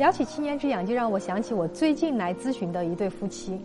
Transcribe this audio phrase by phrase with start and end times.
[0.00, 3.60] 聊起七年之痒，就让我想起我最近来咨询的一对夫妻。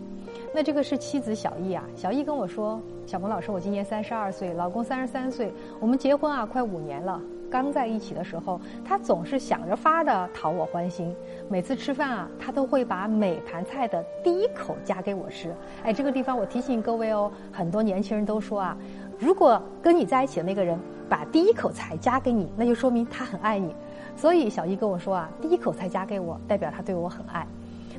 [0.54, 2.78] 那这个是妻子小易啊，小易跟我说
[3.08, 7.18] ：“小鹏老师，我今年三十二岁，老公三十三岁，我们结婚啊快五年了。
[7.50, 11.16] 刚在一起的时候，他总是想着法的讨我欢心，
[11.48, 15.50] 每次吃饭啊，他都会把每盘菜的第一口夹给我吃。
[15.84, 18.76] 哎，这个地方我提醒各位哦，很多年轻人都说啊，
[19.18, 20.78] 如果跟你在一起的那个人
[21.08, 23.74] 把第一口菜夹给你，那就说明他很爱你。
[24.16, 27.46] 所以小易跟我说啊，第一口菜夹给我，代表他对我很爱。”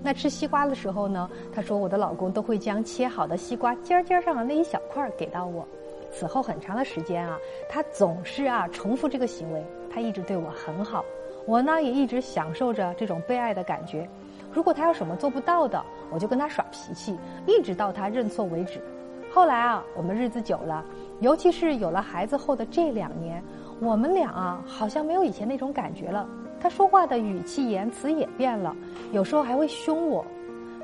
[0.03, 5.67] 那吃西瓜的时候呢，他说我的老公都会将切好的西瓜尖尖上的那一小块给到我。
[6.11, 7.37] 此后很长的时间啊，
[7.67, 11.03] 他总是啊重复这个行为，他一直对我很好。
[11.45, 14.07] 我呢也一直享受着这种被爱的感觉。
[14.53, 18.81] 如果他有什么做不到的，我就跟他耍脾气，一直到他认错为止。
[19.33, 20.85] 后来啊，我们日子久了，
[21.19, 23.43] 尤其是有了孩子后的这两年，
[23.79, 26.27] 我们俩啊好像没有以前那种感觉了。
[26.59, 28.75] 她说话的语气言辞也变了，
[29.11, 30.25] 有时候还会凶我。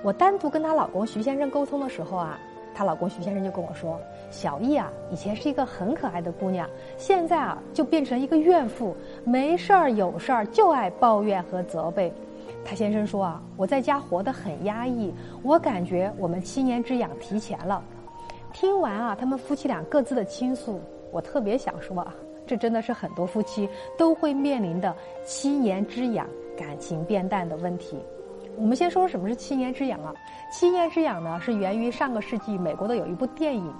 [0.03, 2.39] 我单独跟她老公徐先生沟通的时候啊，
[2.75, 12.13] 她老公徐先生就跟我说：“小易啊，以前是一个很可爱的姑娘，现在啊就变成一个怨妇，没事儿有事儿就爱抱怨和责备。”
[12.63, 17.83] 他先生说啊：“我在家活得很压抑，我感觉我们七年之痒提前了。”
[18.53, 20.79] 听完啊，他们夫妻俩各自的倾诉，
[21.11, 22.13] 我特别想说啊。
[22.45, 26.27] 这真的是很多夫妻都会面临的七年之痒、
[26.57, 27.97] 感情变淡的问题。
[28.55, 30.13] 我们先说说什么是七年之痒啊？
[30.51, 33.73] 七年之痒呢，是源于上个世纪美国的有一部电影，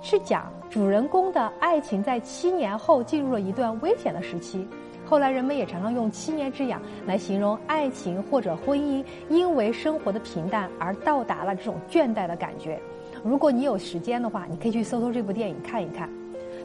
[0.00, 4.66] 是讲主人公的爱情在七年后进入了一段危险的时期。
[5.04, 12.80] 后来人们也常常用七年之痒来形容爱情或者婚姻因为生活的平淡而到达了这种倦怠的感觉。
[13.22, 16.10] 如果你有时间的话，你可以去搜搜这部电影看一看。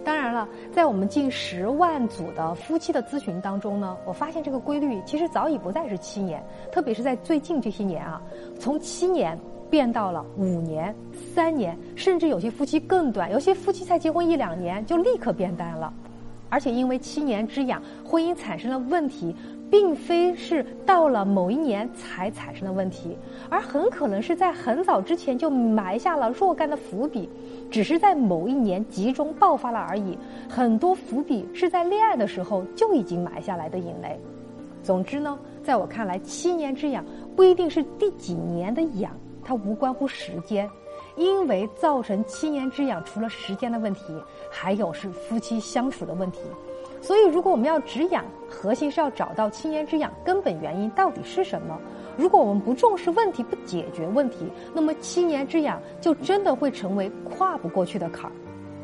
[0.03, 8.21] 当然了，在我们近十万组的夫妻的咨询当中呢，我发现这个规律其实早已不再是七年，特别是在最近这些年啊，
[8.59, 9.37] 从七年
[9.69, 10.93] 变到了五年、
[11.33, 15.93] 三年，甚至有些夫妻更短，有些夫妻才结婚一两年就立刻变淡了，
[16.51, 19.35] 而且因为七年之痒，婚姻产生了问题。
[19.71, 23.17] 并非是到了某一年才产生的问题，
[23.49, 27.29] 而很可能是在很早之前就埋下了若干的伏笔，
[27.69, 30.17] 只是在某一年集中爆发了而已。
[30.49, 34.19] 很多伏笔是在恋爱的时候就已经埋下来的引雷。
[34.83, 37.01] 总之呢，在我看来，七年之痒
[37.33, 40.69] 不一定是第几年的痒，它无关乎时间，
[41.15, 44.13] 因为造成七年之痒除了时间的问题，
[44.49, 46.39] 还有是夫妻相处的问题。
[47.01, 51.77] 所以，如果我们要止痒，核心是要找到七年之痒根本原因到底是什么。
[52.15, 58.31] 如果我们不重视问题，不解决问题，那么七年之痒就真的会成为跨不过去的坎儿。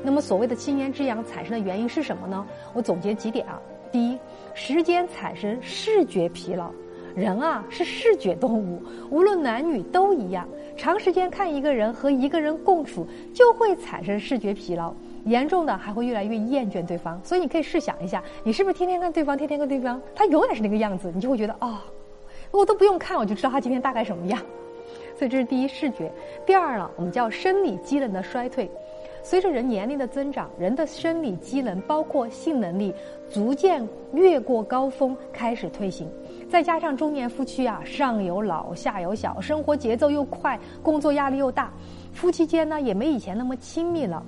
[0.02, 2.46] 那么，所谓的七年之痒产生的原因是什么呢？
[2.74, 3.62] 我总结几点啊。
[3.92, 4.18] 第一，
[4.54, 6.72] 时间产生视觉疲劳。
[7.16, 10.48] 人啊是视觉动物，无论男女都一样。
[10.78, 14.94] 长时间看一个人和一个人共处，就会产生视觉疲劳。
[15.26, 21.84] 严重的还会越来越厌倦对方，所以你可以试想一下，你是不是天天看对方，天天看对方，他永远是那个样子，你就会觉得啊，
[22.52, 24.40] 我都不用看，我就知道他今天大概什么样。
[25.18, 26.10] 所以这是第一视觉。
[26.46, 28.70] 第二呢，我们叫生理机能的衰退。
[29.30, 32.94] 随着人年龄的增长，人的生理机能包括性能力
[33.30, 36.08] 逐渐越过高峰，开始退行。
[36.50, 41.74] 再加上中年夫妻啊，上有老下有小，生活节奏又快，工作压力又大，
[42.14, 44.24] 夫妻间呢也没以前那么亲密了。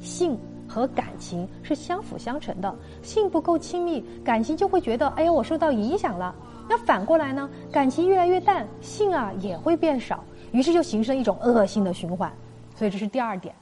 [0.00, 6.34] 性和感情是相辅相成的，性不够亲密，感情就会觉得，哎呀，我受到影响了。
[6.68, 12.28] 那反过来呢，感情越来越淡，性啊也会变少，于是就形成一种恶性的循环。
[12.74, 13.54] 所以这是第二点。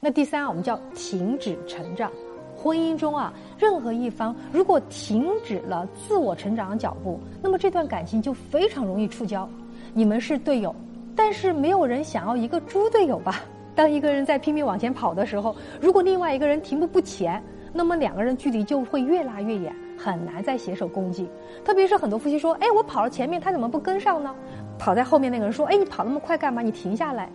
[0.00, 2.10] 那第三，我们叫停止成长。
[2.56, 9.46] 婚姻中啊，任何一方如果停止了自我成长的脚步，那么这段感情就非常容易触礁。
[9.94, 10.74] 你们是队友，
[11.16, 13.42] 但是没有人想要一个猪队友吧？
[13.74, 17.42] 当一个人在拼命往前跑的时候，如果另外一个人停步不前，
[17.72, 21.28] 那么两个人距离就会越拉越远，很难再携手共进。
[21.64, 24.34] 特别是很多夫妻说：“哎，我跑了前面，他怎么不跟上呢？”
[24.78, 26.62] 跑在后面那个人说：“哎，你跑那么快干嘛？
[26.62, 27.30] 你停下来。”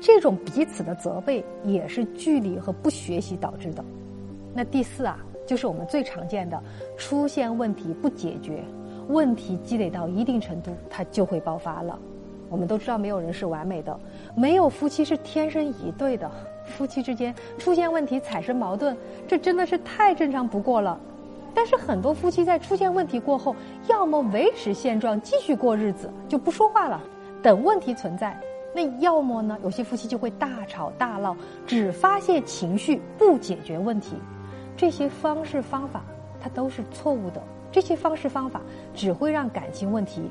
[0.00, 3.84] 这种彼此的责备也是距离和不学习导致的。
[4.54, 6.60] 那第四啊，就是我们最常见的，
[6.96, 8.62] 出现问题不解决，
[9.08, 11.98] 问题积累到一定程度，它就会爆发了。
[12.50, 13.98] 我们都知道，没有人是完美的，
[14.34, 16.30] 没有夫妻是天生一对的。
[16.64, 18.96] 夫妻之间出现问题、产生矛盾，
[19.26, 20.98] 这真的是太正常不过了。
[21.54, 23.54] 但是很多夫妻在出现问题过后，
[23.88, 27.00] 要么维持现状继续过日子，就不说话了，
[27.42, 28.32] 等问题存在；
[28.78, 31.36] 那要么呢，有些夫妻就会大吵大闹，
[31.66, 34.14] 只发泄情绪，不解决问题。
[34.76, 36.00] 这些方式方法，
[36.40, 37.42] 它都是错误的。
[37.72, 38.60] 这些方式方法
[38.94, 40.22] 只会让感情问题